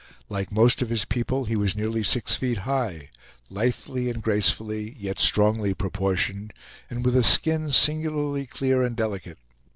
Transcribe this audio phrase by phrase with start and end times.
[0.29, 3.11] Like most of his people, he was nearly six feet high;
[3.51, 6.53] lithely and gracefully, yet strongly proportioned;
[6.89, 9.37] and with a skin singularly clear and delicate.